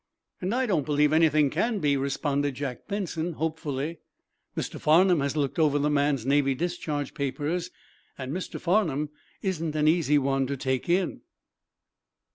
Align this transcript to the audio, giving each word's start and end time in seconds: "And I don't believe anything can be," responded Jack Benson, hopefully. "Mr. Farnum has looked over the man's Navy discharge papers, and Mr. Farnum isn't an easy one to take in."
"And 0.41 0.55
I 0.55 0.65
don't 0.65 0.83
believe 0.87 1.13
anything 1.13 1.51
can 1.51 1.77
be," 1.77 1.95
responded 1.95 2.55
Jack 2.55 2.87
Benson, 2.87 3.33
hopefully. 3.33 3.99
"Mr. 4.57 4.79
Farnum 4.81 5.19
has 5.19 5.37
looked 5.37 5.59
over 5.59 5.77
the 5.77 5.91
man's 5.91 6.25
Navy 6.25 6.55
discharge 6.55 7.13
papers, 7.13 7.69
and 8.17 8.33
Mr. 8.33 8.59
Farnum 8.59 9.09
isn't 9.43 9.75
an 9.75 9.87
easy 9.87 10.17
one 10.17 10.47
to 10.47 10.57
take 10.57 10.89
in." 10.89 11.21